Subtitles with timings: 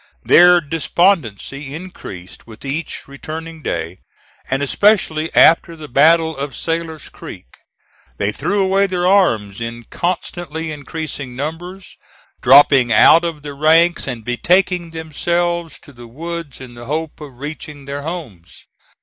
[0.23, 3.99] Their despondency increased with each returning day,
[4.49, 7.45] and especially after the battle of Sailor's Creek.
[8.17, 11.97] They threw away their arms in constantly increasing numbers,
[12.41, 17.37] dropping out of the ranks and betaking themselves to the woods in the hope of
[17.37, 18.65] reaching their homes.